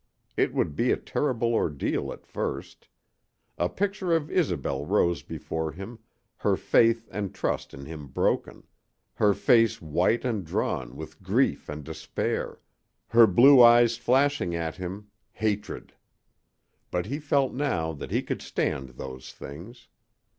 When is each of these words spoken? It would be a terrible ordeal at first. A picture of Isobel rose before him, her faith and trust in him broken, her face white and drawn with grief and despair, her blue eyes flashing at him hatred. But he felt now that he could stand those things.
It 0.35 0.51
would 0.55 0.75
be 0.75 0.91
a 0.91 0.97
terrible 0.97 1.53
ordeal 1.53 2.11
at 2.11 2.25
first. 2.25 2.87
A 3.59 3.69
picture 3.69 4.15
of 4.15 4.31
Isobel 4.31 4.83
rose 4.83 5.21
before 5.21 5.73
him, 5.73 5.99
her 6.37 6.57
faith 6.57 7.07
and 7.11 7.35
trust 7.35 7.71
in 7.71 7.85
him 7.85 8.07
broken, 8.07 8.63
her 9.13 9.35
face 9.35 9.79
white 9.79 10.25
and 10.25 10.43
drawn 10.43 10.95
with 10.95 11.21
grief 11.21 11.69
and 11.69 11.83
despair, 11.83 12.59
her 13.09 13.27
blue 13.27 13.61
eyes 13.61 13.95
flashing 13.95 14.55
at 14.55 14.77
him 14.77 15.11
hatred. 15.33 15.93
But 16.89 17.05
he 17.05 17.19
felt 17.19 17.53
now 17.53 17.93
that 17.93 18.09
he 18.09 18.23
could 18.23 18.41
stand 18.41 18.97
those 18.97 19.31
things. 19.31 19.87